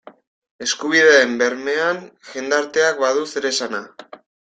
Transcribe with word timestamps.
Eskubideen 0.67 1.35
bermean 1.41 1.99
jendarteak 2.31 3.03
badu 3.05 3.27
zeresana. 3.35 3.83